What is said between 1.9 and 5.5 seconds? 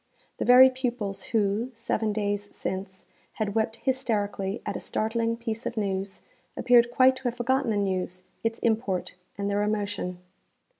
days since, had wept hysterically at a startling